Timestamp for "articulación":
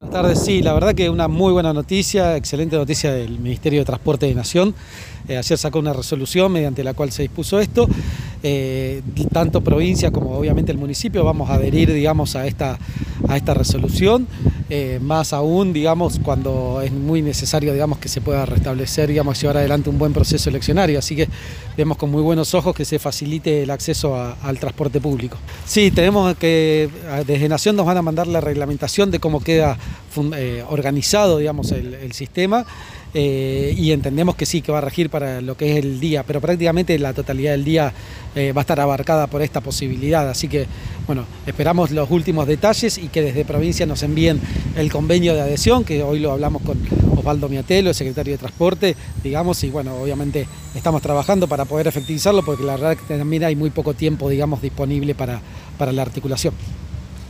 56.02-56.52